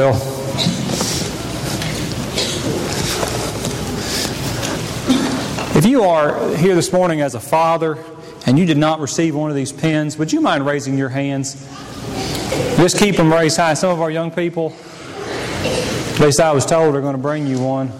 [0.00, 0.16] Well,
[5.76, 8.04] if you are here this morning as a father
[8.44, 11.64] and you did not receive one of these pens, would you mind raising your hands?
[12.76, 13.74] Just keep them raised high.
[13.74, 14.74] Some of our young people,
[15.62, 17.92] at least I was told, are going to bring you one.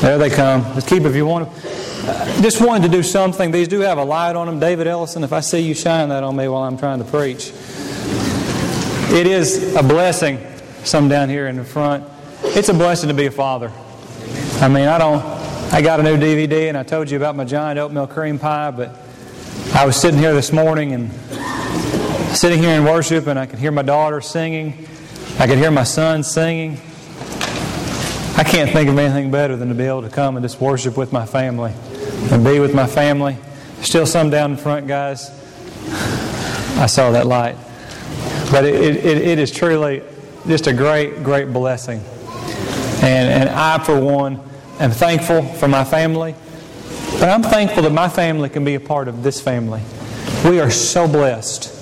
[0.00, 0.62] There they come.
[0.72, 1.70] Just keep if you want to.
[2.10, 3.50] Uh, just wanted to do something.
[3.50, 4.58] These do have a light on them.
[4.58, 7.52] David Ellison, if I see you shine that on me while I'm trying to preach.
[9.12, 10.38] It is a blessing,
[10.84, 12.04] some down here in the front.
[12.44, 13.72] It's a blessing to be a father.
[14.60, 15.20] I mean, I don't,
[15.72, 18.70] I got a new DVD and I told you about my giant oatmeal cream pie,
[18.70, 18.96] but
[19.74, 21.10] I was sitting here this morning and
[22.36, 24.86] sitting here in worship and I could hear my daughter singing.
[25.40, 26.80] I could hear my son singing.
[28.36, 30.96] I can't think of anything better than to be able to come and just worship
[30.96, 31.72] with my family
[32.30, 33.36] and be with my family.
[33.82, 35.30] Still some down in front, guys.
[36.78, 37.56] I saw that light.
[38.50, 40.02] But it, it, it is truly
[40.46, 42.00] just a great, great blessing.
[43.02, 44.40] And, and I, for one,
[44.78, 46.34] am thankful for my family.
[47.18, 49.82] But I'm thankful that my family can be a part of this family.
[50.44, 51.76] We are so blessed.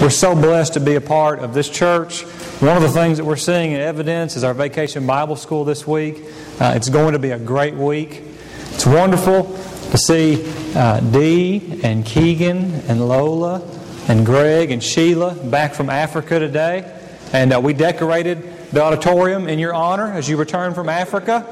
[0.00, 2.22] We're so blessed to be a part of this church.
[2.60, 5.86] One of the things that we're seeing in evidence is our vacation Bible school this
[5.86, 6.22] week.
[6.60, 8.22] Uh, it's going to be a great week.
[8.72, 9.44] It's wonderful
[9.90, 13.60] to see uh, Dee and Keegan and Lola
[14.08, 16.90] and Greg and Sheila back from Africa today.
[17.32, 21.46] And uh, we decorated the auditorium in your honor as you returned from Africa.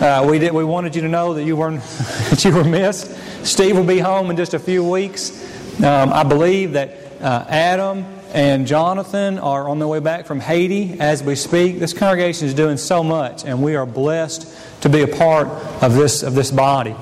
[0.00, 1.82] Uh, we, did, we wanted you to know that you, weren't,
[2.30, 3.10] that you were missed.
[3.44, 5.42] Steve will be home in just a few weeks.
[5.82, 11.00] Um, I believe that uh, Adam and Jonathan are on their way back from Haiti
[11.00, 11.78] as we speak.
[11.78, 15.48] This congregation is doing so much, and we are blessed to be a part
[15.82, 16.94] of this, of this body.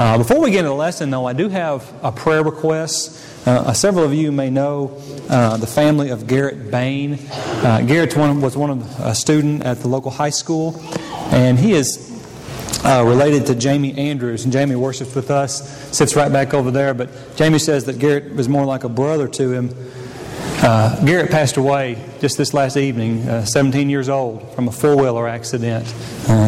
[0.00, 3.22] Uh, before we get into the lesson, though, I do have a prayer request.
[3.46, 4.98] Uh, several of you may know
[5.28, 7.18] uh, the family of Garrett Bain.
[7.30, 10.80] Uh, Garrett was one of a student at the local high school,
[11.30, 12.18] and he is
[12.82, 14.44] uh, related to Jamie Andrews.
[14.44, 16.94] And Jamie worships with us, sits right back over there.
[16.94, 19.68] But Jamie says that Garrett was more like a brother to him.
[20.62, 25.28] Uh, Garrett passed away just this last evening, 17 years old, from a four wheeler
[25.28, 25.84] accident.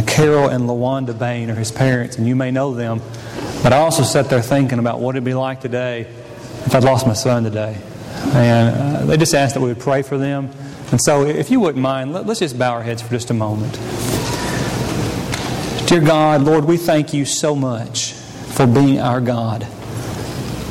[0.06, 3.02] Carol and LaWanda Bain are his parents, and you may know them.
[3.62, 6.00] But I also sat there thinking about what it'd be like today
[6.66, 7.80] if I'd lost my son today.
[8.34, 10.50] And uh, they just asked that we would pray for them.
[10.90, 13.34] And so, if you wouldn't mind, let, us just bow our heads for just a
[13.34, 13.72] moment.
[15.88, 19.62] Dear God, Lord, we thank you so much for being our God.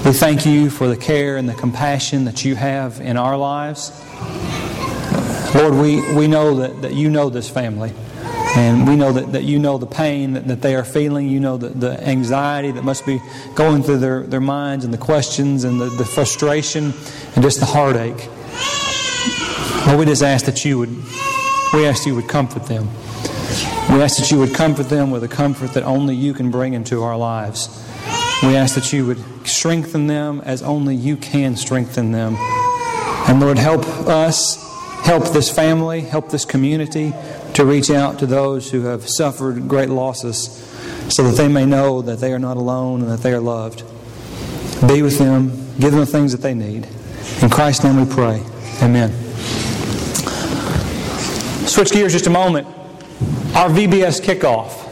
[0.06, 3.92] We thank you for the care and the compassion that you have in our lives.
[5.54, 7.92] Lord, we, we know that, that you know this family.
[8.56, 11.30] And we know that, that you know the pain that, that they are feeling.
[11.30, 13.22] You know the, the anxiety that must be
[13.56, 16.94] going through their, their minds and the questions and the, the frustration
[17.36, 18.28] and just the heartache.
[19.88, 20.90] Lord, we just ask that you would,
[21.74, 22.88] we ask you would comfort them.
[23.90, 26.74] We ask that you would comfort them with a comfort that only you can bring
[26.74, 27.68] into our lives.
[28.44, 32.36] We ask that you would strengthen them as only you can strengthen them.
[33.28, 34.58] And Lord, help us,
[35.04, 37.14] help this family, help this community
[37.54, 40.68] to reach out to those who have suffered great losses
[41.10, 43.84] so that they may know that they are not alone and that they are loved.
[44.88, 46.88] Be with them, give them the things that they need.
[47.42, 48.42] In Christ's name we pray.
[48.82, 49.12] Amen.
[51.68, 52.68] Switch gears just a moment.
[53.56, 54.88] Our VBS kickoff.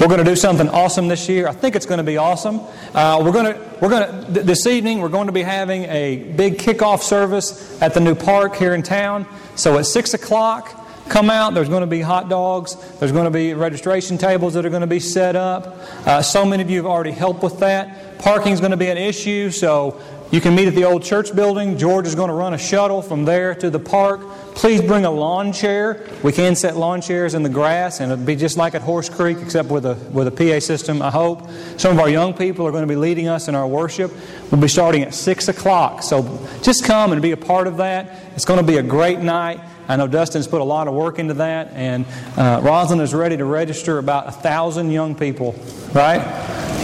[0.00, 1.48] We're going to do something awesome this year.
[1.48, 2.60] I think it's going to be awesome.
[2.94, 6.16] Uh, we're going to we're going to this evening we're going to be having a
[6.36, 9.26] big kickoff service at the new park here in town.
[9.54, 10.85] So at six o'clock.
[11.08, 11.54] Come out.
[11.54, 12.74] There's going to be hot dogs.
[12.98, 15.66] There's going to be registration tables that are going to be set up.
[16.06, 18.18] Uh, so many of you have already helped with that.
[18.18, 20.00] Parking is going to be an issue, so
[20.32, 21.78] you can meet at the old church building.
[21.78, 24.20] George is going to run a shuttle from there to the park.
[24.56, 26.04] Please bring a lawn chair.
[26.24, 29.08] We can set lawn chairs in the grass, and it'll be just like at Horse
[29.08, 31.02] Creek, except with a with a PA system.
[31.02, 33.68] I hope some of our young people are going to be leading us in our
[33.68, 34.12] worship.
[34.50, 38.24] We'll be starting at six o'clock, so just come and be a part of that.
[38.34, 39.60] It's going to be a great night.
[39.88, 42.06] I know Dustin's put a lot of work into that, and
[42.36, 45.54] uh, Rosalind is ready to register about a thousand young people,
[45.92, 46.20] right?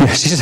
[0.15, 0.41] She's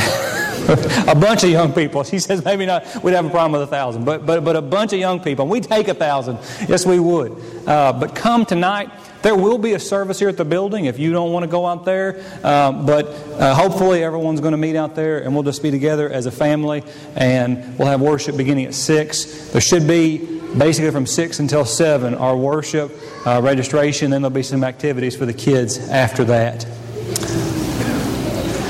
[0.69, 2.05] a bunch of young people.
[2.05, 3.03] She says maybe not.
[3.03, 5.45] We'd have a problem with a thousand, but but but a bunch of young people.
[5.45, 6.39] And we take a thousand.
[6.69, 7.37] Yes, we would.
[7.67, 8.91] Uh, but come tonight.
[9.23, 11.67] There will be a service here at the building if you don't want to go
[11.67, 12.25] out there.
[12.43, 16.09] Um, but uh, hopefully, everyone's going to meet out there and we'll just be together
[16.09, 16.83] as a family
[17.17, 19.51] and we'll have worship beginning at 6.
[19.51, 22.91] There should be basically from 6 until 7 our worship
[23.27, 26.65] uh, registration then there'll be some activities for the kids after that.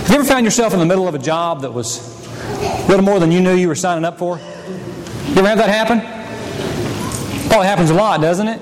[0.02, 1.98] Have you ever found yourself in the middle of a job that was
[2.60, 4.38] a little more than you knew you were signing up for?
[4.38, 6.00] You ever have that happen?
[7.48, 8.60] Probably happens a lot, doesn't it?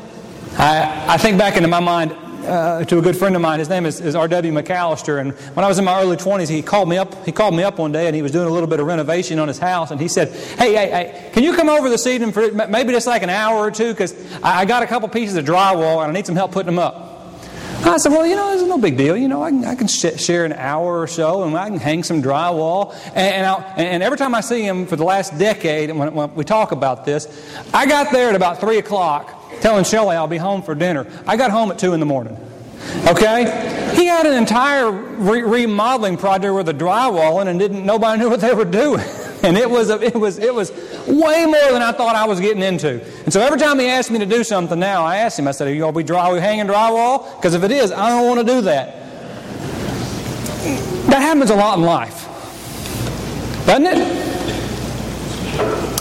[0.59, 2.15] I, I think back into my mind
[2.49, 3.59] uh, to a good friend of mine.
[3.59, 4.53] His name is, is R.W.
[4.53, 7.25] McAllister, and when I was in my early 20s, he called me up.
[7.27, 9.39] He called me up one day, and he was doing a little bit of renovation
[9.39, 10.29] on his house, and he said,
[10.59, 13.59] "Hey, hey, hey, can you come over this evening for maybe just like an hour
[13.59, 13.93] or two?
[13.93, 16.75] Because I, I got a couple pieces of drywall, and I need some help putting
[16.75, 17.05] them up."
[17.85, 19.17] I said, well, you know, it's no big deal.
[19.17, 21.79] You know, I can, I can sh- share an hour or so and I can
[21.79, 22.93] hang some drywall.
[23.15, 26.45] And, and, and every time I see him for the last decade, when, when we
[26.45, 27.27] talk about this,
[27.73, 31.07] I got there at about 3 o'clock telling Shelley I'll be home for dinner.
[31.27, 32.37] I got home at 2 in the morning.
[33.07, 33.95] Okay?
[33.95, 38.41] He had an entire re- remodeling project with a drywall and didn't, nobody knew what
[38.41, 39.05] they were doing.
[39.41, 40.73] And it was, a, it, was, it was
[41.07, 43.01] way more than I thought I was getting into.
[43.23, 45.53] And so every time he asked me to do something now, I asked him, I
[45.53, 47.37] said, Are you going to be dry, hanging drywall?
[47.37, 48.97] Because if it is, I don't want to do that.
[51.07, 52.25] That happens a lot in life.
[53.65, 53.99] Doesn't it?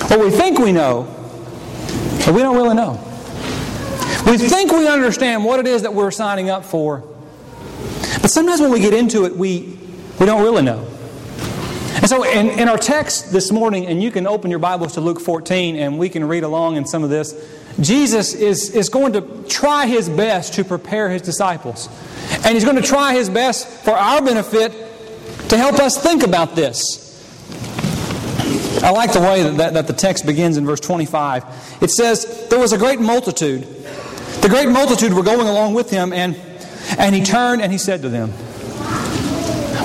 [0.09, 1.03] Well, we think we know,
[2.25, 3.06] but we don't really know.
[4.27, 6.99] We think we understand what it is that we're signing up for.
[8.21, 9.79] But sometimes when we get into it, we,
[10.19, 10.85] we don't really know.
[11.95, 15.01] And so, in, in our text this morning, and you can open your Bibles to
[15.01, 17.33] Luke 14 and we can read along in some of this,
[17.79, 21.87] Jesus is, is going to try his best to prepare his disciples.
[22.43, 24.73] And he's going to try his best for our benefit
[25.49, 27.07] to help us think about this.
[28.83, 31.77] I like the way that, that, that, the text begins in verse 25.
[31.81, 33.76] It says, There was a great multitude.
[34.41, 36.35] The great multitude were going along with him, and,
[36.97, 38.33] and he turned and he said to them,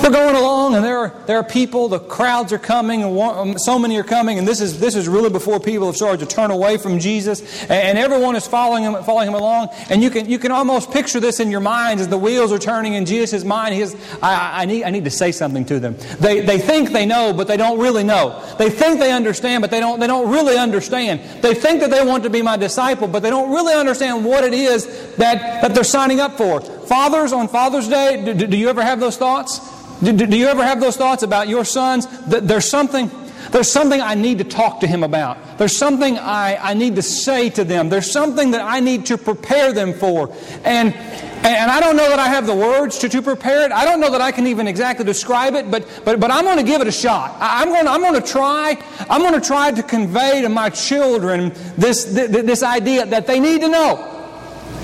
[0.02, 3.58] we're going along, and there are, there are people, the crowds are coming, and um,
[3.58, 6.26] so many are coming, and this is, this is really before people have started to
[6.26, 9.68] turn away from Jesus, and, and everyone is following him, following him along.
[9.90, 12.58] And you can, you can almost picture this in your mind as the wheels are
[12.58, 13.74] turning in Jesus' mind.
[13.74, 15.96] He says, I, I, need, I need to say something to them.
[16.20, 18.42] They, they think they know, but they don't really know.
[18.58, 21.20] They think they understand, but they don't, they don't really understand.
[21.42, 24.44] They think that they want to be my disciple, but they don't really understand what
[24.44, 26.60] it is that, that they're signing up for.
[26.60, 29.71] Fathers on Father's Day, do, do you ever have those thoughts?
[30.02, 32.06] Do, do, you ever have those thoughts about your sons?
[32.26, 33.08] That there's something,
[33.52, 35.58] there's something I need to talk to him about.
[35.58, 37.88] There's something I, I need to say to them.
[37.88, 40.34] There's something that I need to prepare them for.
[40.64, 43.70] And, and I don't know that I have the words to, to prepare it.
[43.70, 46.58] I don't know that I can even exactly describe it, but, but, but I'm going
[46.58, 47.36] to give it a shot.
[47.38, 48.76] I'm going, to, I'm going to try,
[49.08, 53.38] I'm going to try to convey to my children this, this, this idea that they
[53.38, 54.08] need to know,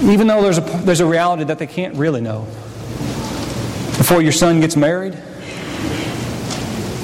[0.03, 2.47] even though there's a, there's a reality that they can't really know
[3.99, 5.12] before your son gets married,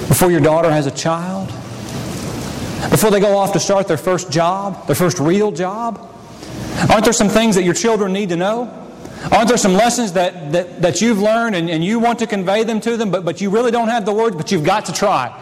[0.08, 1.48] before your daughter has a child,
[2.90, 6.10] before they go off to start their first job, their first real job?
[6.88, 8.72] Aren't there some things that your children need to know?
[9.32, 12.62] Aren't there some lessons that, that, that you've learned and, and you want to convey
[12.62, 14.92] them to them, but, but you really don't have the words, but you've got to
[14.92, 15.36] try?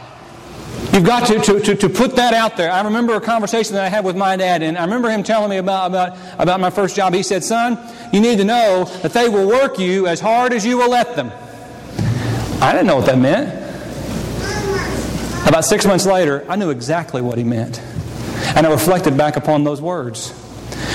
[0.93, 2.71] You've got to, to, to, to, put that out there.
[2.71, 5.49] I remember a conversation that I had with my dad, and I remember him telling
[5.49, 7.15] me about, about, about my first job.
[7.15, 7.79] He said, Son,
[8.13, 11.17] you need to know that they will work you as hard as you will let
[11.17, 11.33] them.
[12.61, 13.63] I didn't know what that meant.
[15.49, 17.81] About six months later, I knew exactly what he meant.
[18.55, 20.33] And I reflected back upon those words.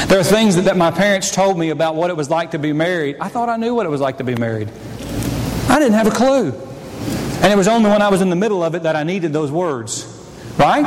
[0.07, 2.59] There are things that, that my parents told me about what it was like to
[2.59, 3.17] be married.
[3.19, 4.69] I thought I knew what it was like to be married.
[5.69, 6.66] I didn't have a clue.
[7.41, 9.33] And it was only when I was in the middle of it that I needed
[9.33, 10.05] those words.
[10.57, 10.85] Right?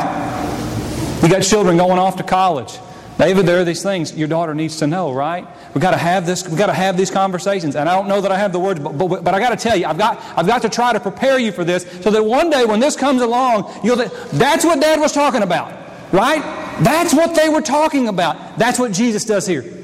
[1.23, 2.79] You got children going off to college.
[3.19, 5.47] David, there are these things your daughter needs to know, right?
[5.75, 7.76] We've got to have this, we've got to have these conversations.
[7.76, 9.57] And I don't know that I have the words, but, but, but I got to
[9.57, 12.25] tell you, I've got, I've got to try to prepare you for this so that
[12.25, 15.71] one day when this comes along, you'll that's what Dad was talking about,
[16.12, 16.40] right?
[16.83, 18.59] That's what they were talking about.
[18.59, 19.79] That's what Jesus does here.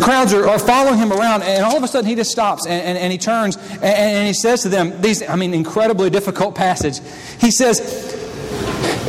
[0.00, 2.64] The crowds are, are following him around, and all of a sudden he just stops
[2.64, 6.08] and, and, and he turns and, and he says to them, these, I mean, incredibly
[6.08, 7.00] difficult passage.
[7.38, 7.80] He says,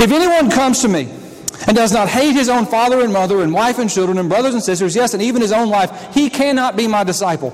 [0.01, 1.09] If anyone comes to me,
[1.65, 4.53] and does not hate his own father and mother and wife and children and brothers
[4.53, 7.51] and sisters, yes, and even his own life, he cannot be my disciple.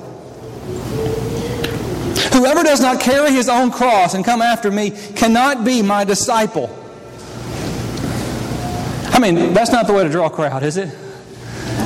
[2.33, 6.75] Whoever does not carry his own cross and come after me cannot be my disciple.
[9.11, 11.06] I mean, that's not the way to draw a crowd, is it?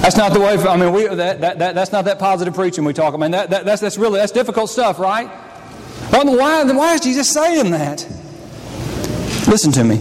[0.01, 0.58] That's not the way.
[0.58, 3.24] For, I mean, we, that, that, that, that's not that positive preaching we talk about.
[3.24, 5.29] I mean, that, that, that's, that's really that's difficult stuff, right?
[6.12, 8.01] Well, why, why is Jesus saying that?
[9.48, 9.98] Listen to me.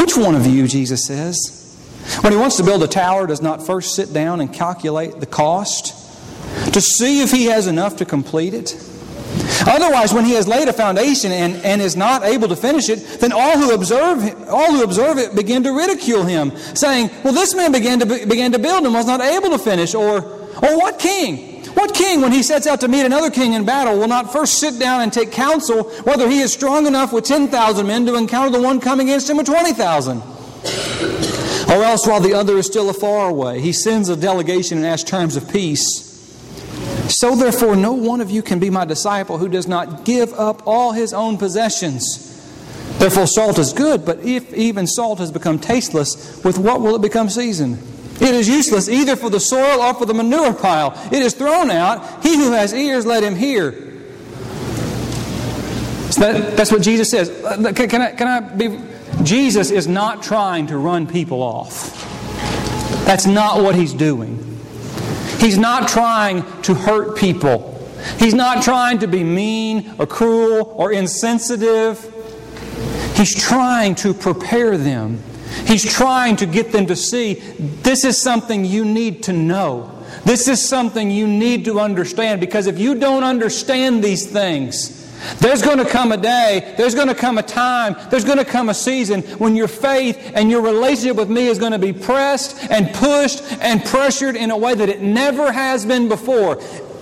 [0.00, 1.56] Which one of you, Jesus says,
[2.20, 5.26] when he wants to build a tower, does not first sit down and calculate the
[5.26, 5.88] cost
[6.72, 8.76] to see if he has enough to complete it?
[9.66, 13.20] Otherwise, when he has laid a foundation and, and is not able to finish it,
[13.20, 17.54] then all who observe all who observe it begin to ridicule him, saying, "Well, this
[17.54, 20.98] man began to began to build and was not able to finish." Or, or what
[20.98, 21.50] king?
[21.74, 24.58] What king, when he sets out to meet another king in battle, will not first
[24.58, 28.50] sit down and take counsel whether he is strong enough with 10,000 men to encounter
[28.50, 30.20] the one coming against him with 20,000?
[31.70, 35.08] Or else, while the other is still afar away, he sends a delegation and asks
[35.08, 36.09] terms of peace.
[37.10, 40.62] So, therefore, no one of you can be my disciple who does not give up
[40.64, 42.28] all his own possessions.
[42.98, 47.02] Therefore, salt is good, but if even salt has become tasteless, with what will it
[47.02, 47.78] become seasoned?
[48.20, 50.92] It is useless either for the soil or for the manure pile.
[51.10, 52.22] It is thrown out.
[52.22, 53.72] He who has ears, let him hear.
[56.12, 57.30] So that, that's what Jesus says.
[57.30, 58.78] Uh, can, can, I, can I be.
[59.24, 62.06] Jesus is not trying to run people off.
[63.04, 64.49] That's not what he's doing.
[65.40, 67.76] He's not trying to hurt people.
[68.18, 71.98] He's not trying to be mean or cruel or insensitive.
[73.16, 75.22] He's trying to prepare them
[75.66, 79.96] He's trying to get them to see this is something you need to know.
[80.24, 84.99] This is something you need to understand because if you don't understand these things,
[85.38, 88.44] there's going to come a day, there's going to come a time, there's going to
[88.44, 91.92] come a season when your faith and your relationship with me is going to be
[91.92, 96.56] pressed and pushed and pressured in a way that it never has been before.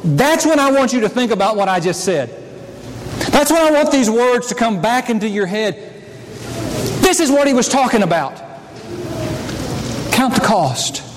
[0.05, 2.31] That's when I want you to think about what I just said.
[3.31, 5.75] That's when I want these words to come back into your head.
[7.03, 8.37] This is what he was talking about.
[10.13, 11.08] Count the cost.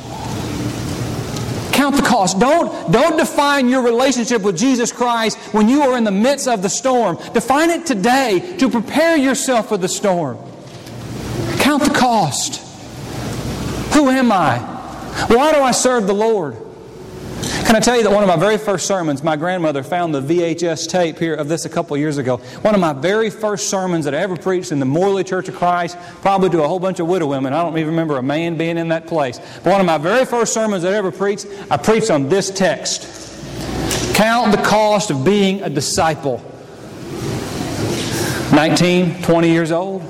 [1.82, 2.38] Count the cost.
[2.38, 6.62] Don't, don't define your relationship with Jesus Christ when you are in the midst of
[6.62, 7.18] the storm.
[7.34, 10.38] Define it today to prepare yourself for the storm.
[11.58, 12.58] Count the cost.
[13.96, 14.60] Who am I?
[15.28, 16.56] Why do I serve the Lord?
[17.66, 20.22] Can I tell you that one of my very first sermons, my grandmother found the
[20.22, 22.38] VHS tape here of this a couple years ago.
[22.64, 25.56] One of my very first sermons that I ever preached in the Morley Church of
[25.56, 27.54] Christ, probably to a whole bunch of widow women.
[27.54, 29.40] I don't even remember a man being in that place.
[29.64, 32.52] But one of my very first sermons that I ever preached, I preached on this
[32.52, 33.22] text
[34.14, 36.44] Count the cost of being a disciple.
[38.54, 40.04] 19, 20 years old.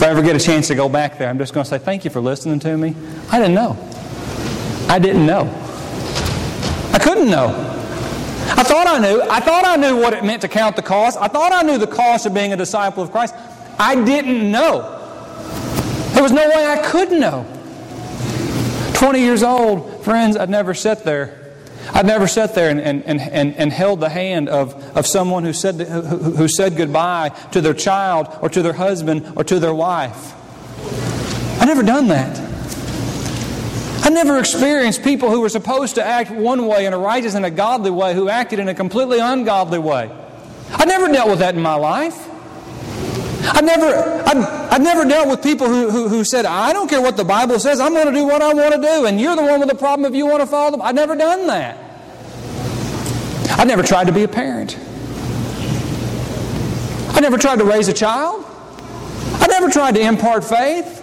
[0.00, 1.78] If I ever get a chance to go back there, I'm just going to say
[1.78, 2.94] thank you for listening to me.
[3.30, 3.89] I didn't know.
[4.90, 5.42] I didn't know.
[6.92, 7.46] I couldn't know.
[8.56, 9.22] I thought I knew.
[9.22, 11.16] I thought I knew what it meant to count the cost.
[11.20, 13.36] I thought I knew the cost of being a disciple of Christ.
[13.78, 14.96] I didn't know.
[16.14, 17.46] There was no way I could know.
[18.94, 21.38] 20 years old, friends, I'd never sat there.
[21.94, 25.52] I'd never sat there and, and, and, and, held the hand of, of someone who
[25.52, 29.72] said, who, who said goodbye to their child or to their husband or to their
[29.72, 30.34] wife.
[31.62, 32.49] I'd never done that.
[34.10, 37.46] I never experienced people who were supposed to act one way in a righteous and
[37.46, 40.10] a godly way who acted in a completely ungodly way.
[40.72, 42.26] I never dealt with that in my life.
[43.44, 47.00] I never, I, I never dealt with people who, who, who said, I don't care
[47.00, 49.36] what the Bible says, I'm going to do what I want to do, and you're
[49.36, 50.82] the one with the problem if you want to follow them.
[50.82, 51.78] I've never done that.
[53.60, 54.76] I never tried to be a parent.
[57.14, 58.44] I never tried to raise a child.
[59.34, 60.99] I never tried to impart faith.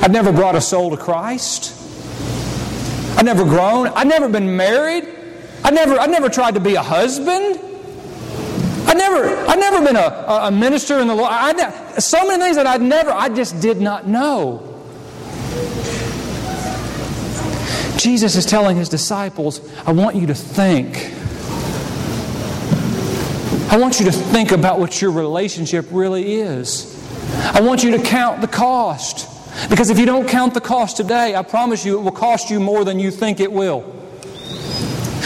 [0.00, 1.74] I've never brought a soul to Christ.
[3.18, 3.88] I've never grown.
[3.88, 5.08] I've never been married.
[5.64, 7.58] I never, I've never tried to be a husband.
[8.86, 11.30] I never, I've never been a, a minister in the Lord.
[11.30, 14.64] I, so many things that I'd never, I just did not know.
[17.98, 21.12] Jesus is telling his disciples, I want you to think.
[23.72, 26.94] I want you to think about what your relationship really is.
[27.34, 29.28] I want you to count the cost.
[29.68, 32.60] Because if you don't count the cost today, I promise you it will cost you
[32.60, 33.94] more than you think it will.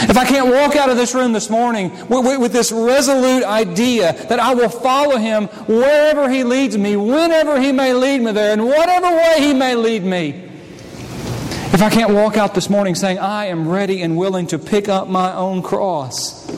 [0.05, 4.13] If I can't walk out of this room this morning with, with, this resolute idea
[4.29, 8.53] that I will follow Him wherever He leads me, whenever He may lead me there,
[8.53, 10.31] in whatever way He may lead me,
[11.73, 14.89] if I can't walk out this morning saying, I am ready and willing to pick
[14.89, 16.49] up my own cross,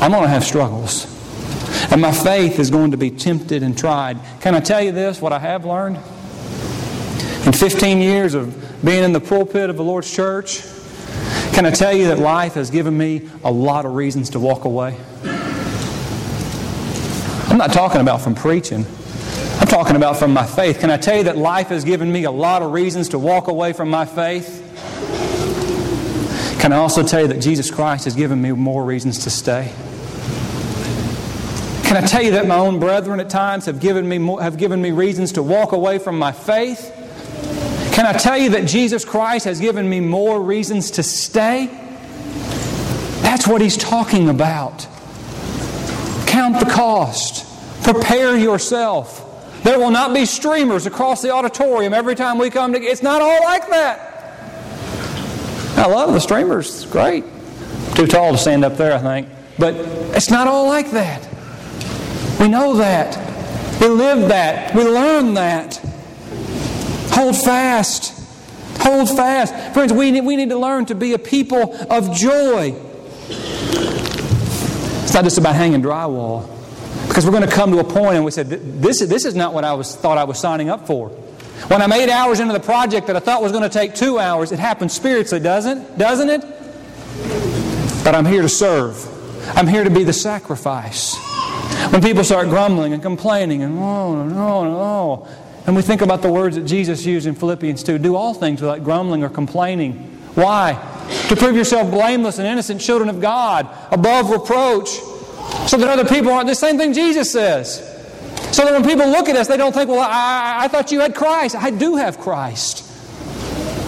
[0.00, 1.19] I'm going to have struggles.
[1.90, 4.18] And my faith is going to be tempted and tried.
[4.40, 5.96] Can I tell you this, what I have learned?
[7.46, 10.62] In 15 years of being in the pulpit of the Lord's church,
[11.52, 14.64] can I tell you that life has given me a lot of reasons to walk
[14.64, 14.96] away?
[17.50, 18.86] I'm not talking about from preaching.
[19.58, 20.78] I'm talking about from my faith.
[20.78, 23.48] Can I tell you that life has given me a lot of reasons to walk
[23.48, 24.58] away from my faith?
[26.60, 29.72] Can I also tell you that Jesus Christ has given me more reasons to stay?
[31.90, 34.80] Can I tell you that my own brethren at times have given me, have given
[34.80, 36.92] me reasons to walk away from my faith?
[37.92, 41.66] Can I tell you that Jesus Christ has given me more reasons to stay?
[43.22, 44.86] That's what he's talking about.
[46.28, 47.44] Count the cost.
[47.82, 49.26] Prepare yourself.
[49.64, 52.92] There will not be streamers across the auditorium every time we come together.
[52.92, 53.98] It's not all like that.
[55.76, 56.86] I love the streamers.
[56.86, 57.24] Great.
[57.96, 59.28] Too tall to stand up there, I think.
[59.58, 59.74] But
[60.14, 61.26] it's not all like that.
[62.40, 63.18] We know that.
[63.80, 64.74] We live that.
[64.74, 65.76] We learn that.
[67.12, 68.18] Hold fast.
[68.78, 69.74] Hold fast.
[69.74, 72.74] Friends, we need, we need to learn to be a people of joy.
[75.02, 76.48] It's not just about hanging drywall.
[77.08, 79.52] Because we're going to come to a point and we said, this, this is not
[79.52, 81.10] what I was, thought I was signing up for.
[81.68, 84.18] When I'm eight hours into the project that I thought was going to take two
[84.18, 86.40] hours, it happens spiritually, doesn't, doesn't it?
[88.02, 89.06] But I'm here to serve.
[89.56, 91.29] I'm here to be the sacrifice.
[91.88, 95.28] When people start grumbling and complaining and oh, no, no,
[95.66, 98.60] and we think about the words that Jesus used in Philippians 2 do all things
[98.60, 99.94] without grumbling or complaining.
[100.34, 100.72] Why?
[101.28, 104.88] To prove yourself blameless and innocent children of God, above reproach,
[105.68, 106.48] so that other people aren't.
[106.48, 107.86] The same thing Jesus says.
[108.52, 111.00] So that when people look at us, they don't think, well, I, I thought you
[111.00, 111.54] had Christ.
[111.56, 112.86] I do have Christ.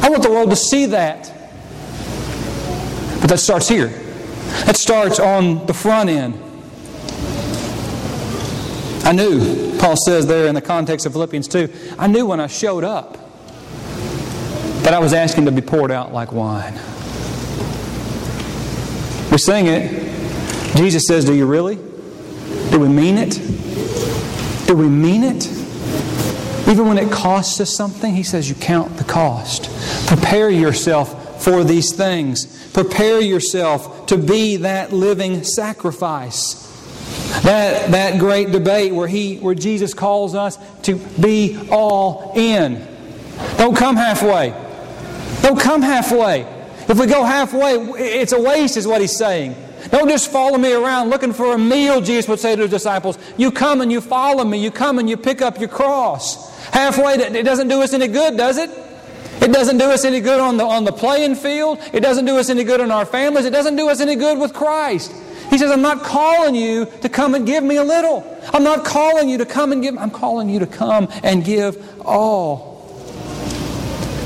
[0.03, 1.33] I want the world to see that.
[3.21, 3.89] But that starts here.
[4.67, 6.41] That starts on the front end.
[9.05, 12.47] I knew, Paul says there in the context of Philippians 2, I knew when I
[12.47, 13.19] showed up
[14.83, 16.75] that I was asking to be poured out like wine.
[19.31, 20.13] We sing it.
[20.77, 21.77] Jesus says, Do you really?
[22.71, 23.41] Do we mean it?
[24.67, 25.47] Do we mean it?
[26.69, 29.69] Even when it costs us something, he says, You count the cost.
[30.07, 32.71] Prepare yourself for these things.
[32.73, 36.62] Prepare yourself to be that living sacrifice.
[37.41, 42.87] That, that great debate where, he, where Jesus calls us to be all in.
[43.57, 44.51] Don't come halfway.
[45.43, 46.43] Don't come halfway.
[46.89, 49.57] If we go halfway, it's a waste, is what he's saying.
[49.91, 53.19] Don't just follow me around looking for a meal, Jesus would say to his disciples.
[53.37, 54.59] You come and you follow me.
[54.59, 56.51] You come and you pick up your cross.
[56.67, 58.71] Halfway, that it doesn't do us any good, does it?
[59.41, 61.79] It doesn't do us any good on the, on the playing field.
[61.93, 63.45] It doesn't do us any good in our families.
[63.45, 65.13] It doesn't do us any good with Christ.
[65.53, 68.25] He says, I'm not calling you to come and give me a little.
[68.55, 69.99] I'm not calling you to come and give.
[69.99, 72.87] I'm calling you to come and give all.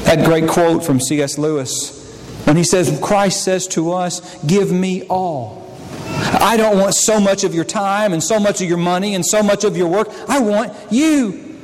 [0.04, 1.37] That great quote from C.S.
[1.37, 1.96] Lewis
[2.44, 5.68] when he says, Christ says to us, Give me all.
[6.07, 9.27] I don't want so much of your time and so much of your money and
[9.27, 10.09] so much of your work.
[10.29, 11.59] I want you.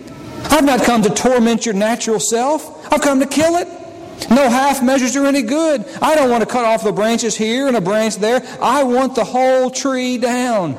[0.46, 3.68] I've not come to torment your natural self, I've come to kill it.
[4.30, 5.84] No half measures are any good.
[6.00, 8.42] I don't want to cut off the branches here and a branch there.
[8.60, 10.76] I want the whole tree down.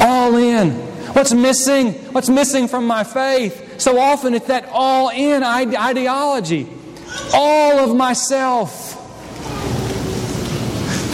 [0.00, 0.70] All in.
[1.14, 1.92] What's missing?
[2.12, 3.80] What's missing from my faith?
[3.80, 6.68] So often it's that all in ideology.
[7.32, 8.96] All of myself.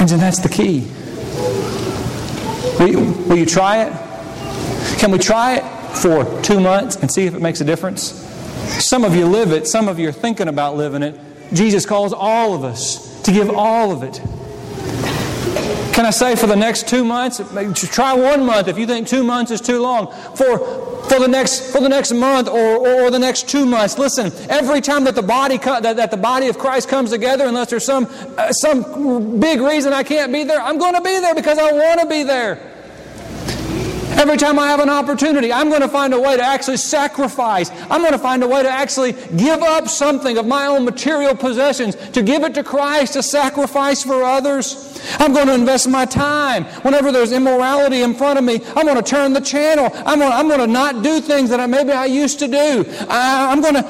[0.00, 0.90] And that's the key.
[2.78, 3.92] Will you, will you try it?
[4.98, 8.23] Can we try it for two months and see if it makes a difference?
[8.80, 11.18] Some of you live it, some of you are thinking about living it.
[11.52, 14.20] Jesus calls all of us to give all of it.
[15.94, 17.40] Can I say for the next two months?
[17.92, 20.10] Try one month if you think two months is too long.
[20.34, 20.58] For,
[21.04, 24.32] for, the, next, for the next month or, or, or the next two months, listen,
[24.50, 27.84] every time that the, body, that, that the body of Christ comes together, unless there's
[27.84, 31.58] some, uh, some big reason I can't be there, I'm going to be there because
[31.58, 32.73] I want to be there.
[34.16, 37.70] Every time I have an opportunity, I'm going to find a way to actually sacrifice.
[37.90, 41.34] I'm going to find a way to actually give up something of my own material
[41.34, 45.00] possessions, to give it to Christ, to sacrifice for others.
[45.18, 46.64] I'm going to invest my time.
[46.82, 49.90] Whenever there's immorality in front of me, I'm going to turn the channel.
[50.06, 52.48] I'm going to, I'm going to not do things that I, maybe I used to
[52.48, 52.84] do.
[53.08, 53.84] I, I'm going to,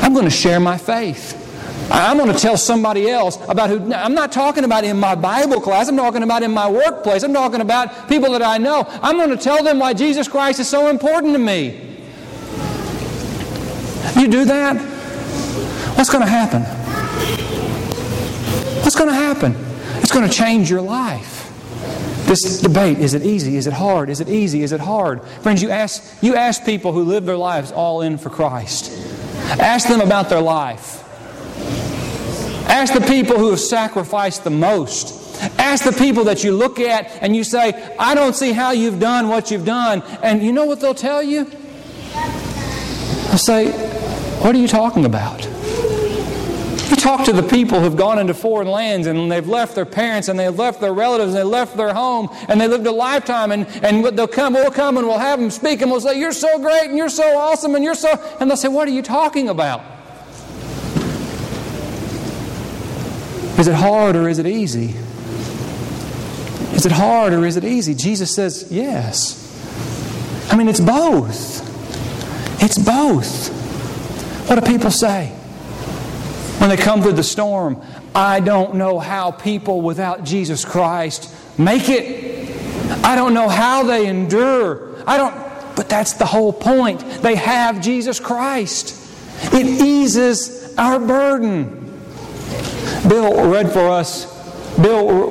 [0.00, 1.43] I'm going to share my faith.
[1.90, 3.92] I'm going to tell somebody else about who.
[3.92, 5.88] I'm not talking about in my Bible class.
[5.88, 7.22] I'm talking about in my workplace.
[7.22, 8.86] I'm talking about people that I know.
[9.02, 11.94] I'm going to tell them why Jesus Christ is so important to me.
[14.16, 14.76] You do that,
[15.96, 16.62] what's going to happen?
[18.82, 19.56] What's going to happen?
[19.96, 21.50] It's going to change your life.
[22.26, 23.56] This debate is it easy?
[23.56, 24.08] Is it hard?
[24.08, 24.62] Is it easy?
[24.62, 25.22] Is it hard?
[25.42, 28.92] Friends, you ask, you ask people who live their lives all in for Christ.
[29.60, 31.03] Ask them about their life.
[32.66, 35.24] Ask the people who have sacrificed the most.
[35.58, 39.00] Ask the people that you look at and you say, I don't see how you've
[39.00, 40.02] done what you've done.
[40.22, 41.44] And you know what they'll tell you?
[43.26, 43.70] They'll say,
[44.40, 45.44] What are you talking about?
[46.90, 50.28] You talk to the people who've gone into foreign lands and they've left their parents
[50.28, 53.52] and they've left their relatives and they left their home and they lived a lifetime
[53.52, 56.32] and, and they'll come, we'll come and we'll have them speak and we'll say, You're
[56.32, 58.10] so great and you're so awesome and you're so.
[58.38, 59.82] And they'll say, What are you talking about?
[63.58, 64.94] Is it hard or is it easy?
[66.74, 67.94] Is it hard or is it easy?
[67.94, 69.40] Jesus says, yes.
[70.50, 71.62] I mean, it's both.
[72.62, 73.48] It's both.
[74.48, 75.28] What do people say?
[76.58, 77.80] When they come through the storm,
[78.14, 82.54] I don't know how people without Jesus Christ make it.
[83.04, 85.02] I don't know how they endure.
[85.06, 85.34] I don't,
[85.76, 87.00] but that's the whole point.
[87.22, 89.00] They have Jesus Christ.
[89.52, 91.83] It eases our burden.
[93.08, 94.26] Bill read for us.
[94.80, 95.30] Bill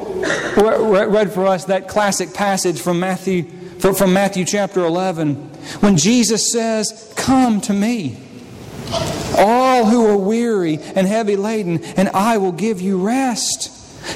[0.56, 3.46] read for us that classic passage from Matthew,
[3.80, 5.36] from Matthew chapter 11,
[5.80, 8.18] when Jesus says, "Come to me,
[9.38, 13.70] all who are weary and heavy laden, and I will give you rest."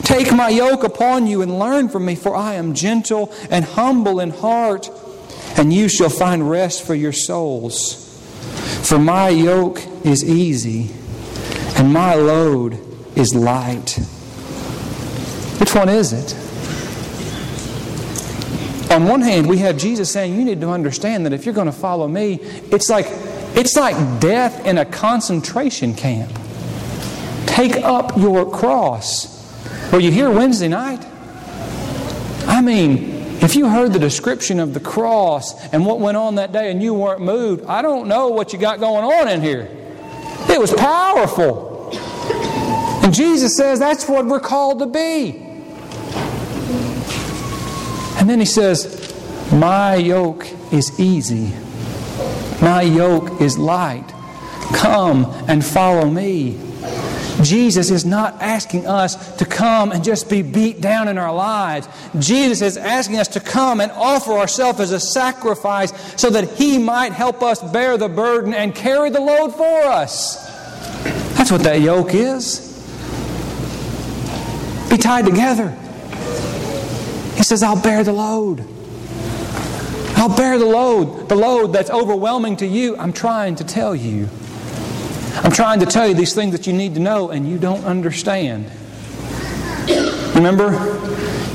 [0.04, 4.20] Take my yoke upon you and learn from me, for I am gentle and humble
[4.20, 4.90] in heart,
[5.56, 7.96] and you shall find rest for your souls.
[8.82, 10.92] For my yoke is easy,
[11.76, 12.78] and my load
[13.18, 13.98] is light.
[15.60, 16.36] Which one is it?
[18.92, 21.68] On one hand, we have Jesus saying, You need to understand that if you're going
[21.68, 22.36] to follow me,
[22.72, 23.08] it's like,
[23.56, 26.32] it's like death in a concentration camp.
[27.48, 29.36] Take up your cross.
[29.92, 31.04] Were you here Wednesday night?
[32.48, 36.52] I mean, if you heard the description of the cross and what went on that
[36.52, 39.70] day and you weren't moved, I don't know what you got going on in here.
[40.50, 41.67] It was powerful.
[43.08, 45.38] And Jesus says that's what we're called to be.
[48.20, 49.16] And then he says,
[49.50, 51.54] My yoke is easy,
[52.62, 54.14] my yoke is light.
[54.74, 56.60] Come and follow me.
[57.42, 61.88] Jesus is not asking us to come and just be beat down in our lives.
[62.20, 66.78] Jesus is asking us to come and offer ourselves as a sacrifice so that He
[66.78, 70.46] might help us bear the burden and carry the load for us.
[71.38, 72.67] That's what that yoke is.
[74.90, 75.70] Be tied together.
[77.36, 78.66] He says, I'll bear the load.
[80.16, 81.30] I'll bear the load.
[81.30, 84.28] The load that's overwhelming to you, I'm trying to tell you.
[85.44, 87.86] I'm trying to tell you these things that you need to know and you don't
[87.86, 88.72] understand.
[90.34, 90.70] Remember?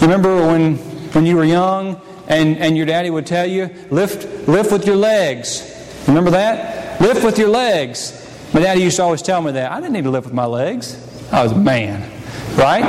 [0.00, 4.70] Remember when, when you were young and, and your daddy would tell you, lift, lift
[4.70, 5.68] with your legs.
[6.06, 7.00] Remember that?
[7.00, 8.18] Lift with your legs.
[8.54, 9.72] My daddy used to always tell me that.
[9.72, 10.96] I didn't need to lift with my legs.
[11.32, 12.08] I was a man,
[12.56, 12.84] right?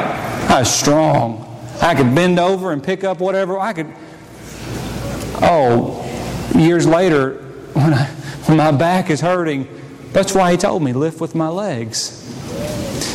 [0.50, 1.50] I was strong.
[1.82, 3.60] I could bend over and pick up whatever.
[3.60, 3.94] I could.
[5.42, 6.00] Oh,
[6.56, 7.36] years later,
[7.74, 8.06] when, I,
[8.46, 9.68] when my back is hurting,
[10.12, 12.20] that's why he told me, lift with my legs.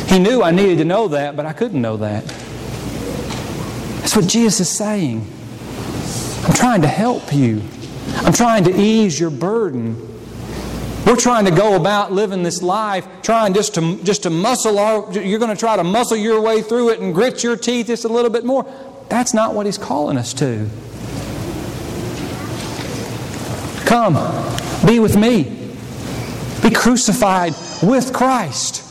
[0.09, 2.25] He knew I needed to know that, but I couldn't know that.
[3.99, 5.25] That's what Jesus is saying.
[6.45, 7.61] I'm trying to help you.
[8.15, 10.18] I'm trying to ease your burden.
[11.05, 15.11] We're trying to go about living this life, trying just to, just to muscle our,
[15.13, 18.05] you're going to try to muscle your way through it and grit your teeth just
[18.05, 18.65] a little bit more.
[19.09, 20.69] That's not what He's calling us to.
[23.85, 24.13] Come,
[24.85, 25.43] be with me.
[26.61, 28.85] Be crucified with Christ.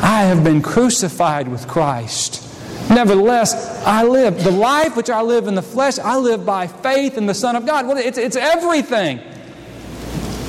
[0.00, 2.44] I have been crucified with Christ.
[2.88, 4.42] Nevertheless, I live.
[4.42, 7.56] The life which I live in the flesh, I live by faith in the Son
[7.56, 7.86] of God.
[7.86, 9.20] Well, it's, it's everything.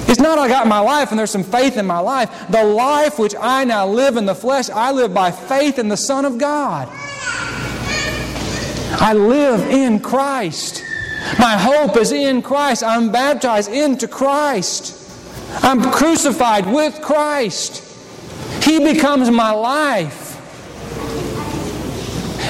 [0.09, 2.47] It's not I got my life and there's some faith in my life.
[2.49, 5.97] The life which I now live in the flesh, I live by faith in the
[5.97, 6.89] Son of God.
[9.01, 10.83] I live in Christ.
[11.37, 12.81] My hope is in Christ.
[12.81, 14.95] I'm baptized into Christ.
[15.61, 17.85] I'm crucified with Christ.
[18.63, 20.25] He becomes my life.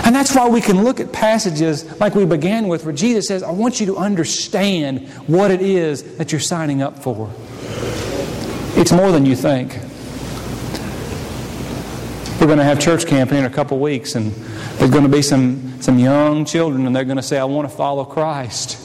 [0.06, 3.44] And that's why we can look at passages like we began with, where Jesus says,
[3.44, 7.30] I want you to understand what it is that you're signing up for.
[8.76, 9.74] It's more than you think.
[12.40, 14.32] We're going to have church camp in a couple weeks, and
[14.78, 17.70] there's going to be some, some young children, and they're going to say, I want
[17.70, 18.78] to follow Christ.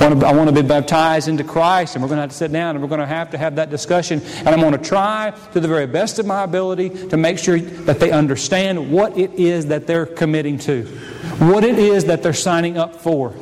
[0.00, 2.30] I want, to, I want to be baptized into Christ, and we're going to have
[2.30, 4.22] to sit down and we're going to have to have that discussion.
[4.38, 7.58] And I'm going to try to the very best of my ability to make sure
[7.58, 10.84] that they understand what it is that they're committing to,
[11.38, 13.34] what it is that they're signing up for.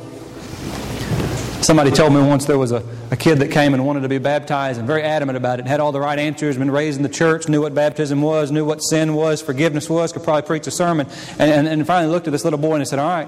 [1.65, 4.19] Somebody told me once there was a, a kid that came and wanted to be
[4.19, 7.09] baptized and very adamant about it, had all the right answers, been raised in the
[7.09, 10.71] church, knew what baptism was, knew what sin was, forgiveness was, could probably preach a
[10.71, 11.07] sermon,
[11.39, 13.27] and, and, and finally looked at this little boy and said, All right,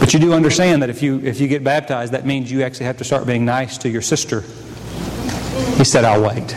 [0.00, 2.86] but you do understand that if you, if you get baptized, that means you actually
[2.86, 4.40] have to start being nice to your sister.
[5.76, 6.56] He said, I'll wait.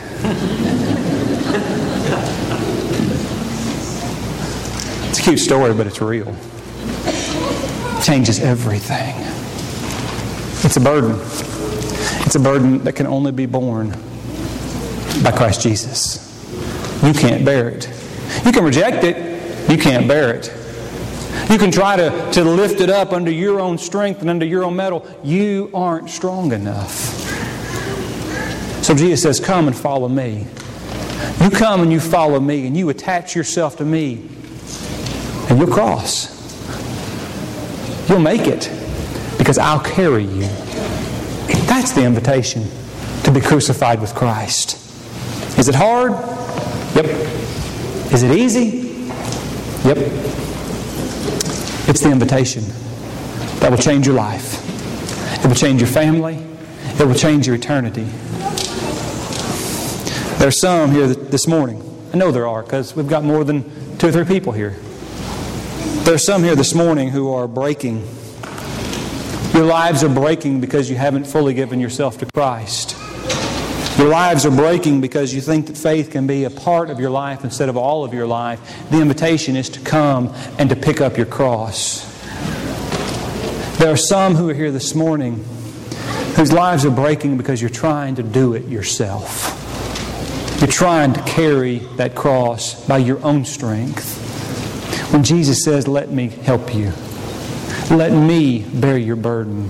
[5.07, 6.35] it's a cute story, but it's real.
[7.05, 9.13] It changes everything.
[10.63, 11.19] It's a burden.
[12.25, 13.91] It's a burden that can only be borne
[15.21, 16.23] by Christ Jesus.
[17.03, 17.89] You can't bear it.
[18.45, 20.51] You can reject it, you can't bear it.
[21.49, 24.63] You can try to, to lift it up under your own strength and under your
[24.63, 25.05] own mettle.
[25.23, 26.89] You aren't strong enough.
[28.83, 30.47] So Jesus says, Come and follow me.
[31.41, 34.29] You come and you follow me and you attach yourself to me
[35.49, 36.31] and you'll cross.
[38.09, 38.69] You'll make it
[39.43, 40.47] because I'll carry you.
[41.67, 42.65] That's the invitation
[43.23, 44.77] to be crucified with Christ.
[45.59, 46.13] Is it hard?
[46.95, 47.05] Yep.
[48.13, 49.11] Is it easy?
[49.85, 49.97] Yep.
[51.89, 52.63] It's the invitation
[53.59, 54.63] that will change your life.
[55.43, 56.41] It will change your family.
[56.97, 58.05] It will change your eternity.
[60.37, 61.83] There are some here this morning.
[62.13, 64.77] I know there are because we've got more than two or three people here.
[66.05, 68.07] There are some here this morning who are breaking.
[69.53, 72.97] Your lives are breaking because you haven't fully given yourself to Christ.
[73.99, 77.11] Your lives are breaking because you think that faith can be a part of your
[77.11, 78.59] life instead of all of your life.
[78.89, 82.01] The invitation is to come and to pick up your cross.
[83.77, 85.43] There are some who are here this morning
[86.35, 89.59] whose lives are breaking because you're trying to do it yourself.
[90.59, 94.19] You're trying to carry that cross by your own strength.
[95.13, 96.91] When Jesus says, Let me help you,
[97.91, 99.69] let me bear your burden,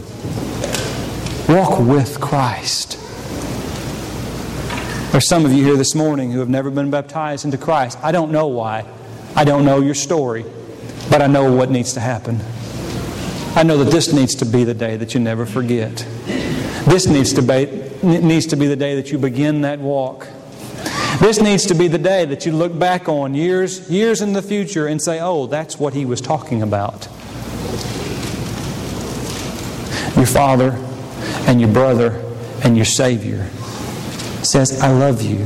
[1.47, 2.99] walk with Christ.
[5.11, 7.97] There's some of you here this morning who have never been baptized into Christ.
[8.01, 8.85] I don't know why.
[9.35, 10.45] I don't know your story,
[11.09, 12.39] but I know what needs to happen.
[13.55, 15.97] I know that this needs to be the day that you never forget.
[16.85, 17.65] This needs to be,
[18.03, 20.27] needs to be the day that you begin that walk.
[21.19, 24.41] This needs to be the day that you look back on years, years in the
[24.41, 27.07] future and say, oh, that's what he was talking about.
[30.23, 30.71] Your father
[31.47, 32.11] and your brother
[32.63, 33.45] and your Savior
[34.41, 35.45] says, I love you.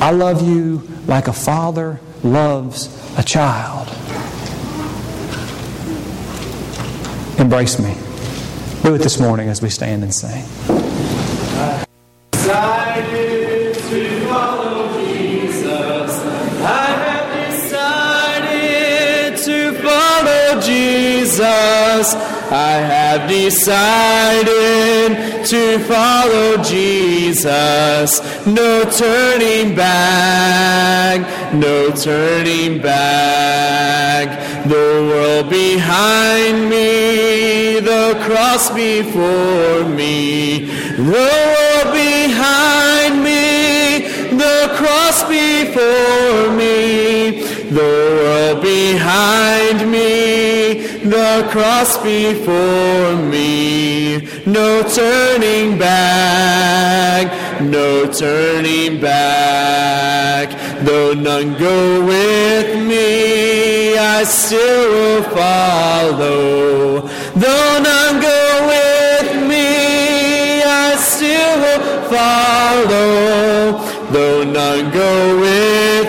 [0.00, 3.86] I love you like a father loves a child.
[7.38, 7.98] Embrace me.
[8.82, 10.42] Do it this morning as we stand and sing.
[15.52, 16.18] Jesus,
[16.62, 22.29] I have decided to follow Jesus.
[28.44, 34.66] No turning back, no turning back.
[34.66, 40.66] The world behind me, the cross before me.
[40.96, 47.49] The world behind me, the cross before me.
[47.70, 54.26] The world behind me, the cross before me.
[54.44, 60.48] No turning back, no turning back.
[60.84, 67.02] Though none go with me, I still will follow.
[67.36, 73.78] Though none go with me, I still will follow.
[74.10, 75.99] Though none go with me,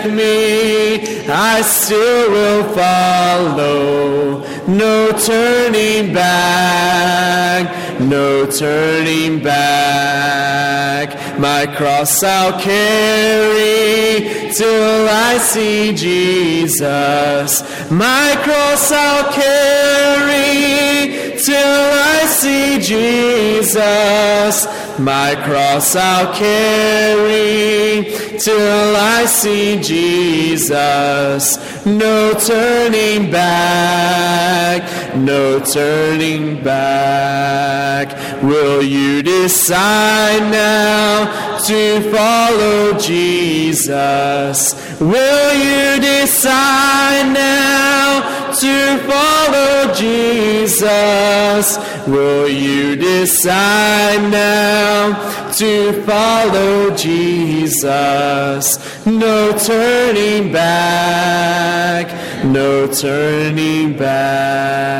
[1.54, 4.40] I still will follow.
[4.66, 11.08] No turning back, no turning back.
[11.38, 17.62] My cross I'll carry till I see Jesus.
[17.90, 24.66] My cross I'll carry till I see Jesus.
[24.98, 28.04] My cross I'll carry
[28.38, 31.58] till I see Jesus.
[31.84, 38.42] No turning back, no turning back.
[38.42, 44.74] Will you decide now to follow Jesus?
[45.00, 51.78] Will you decide now to follow Jesus?
[52.06, 58.78] Will you decide now to follow Jesus?
[59.06, 64.92] No turning back, no turning back.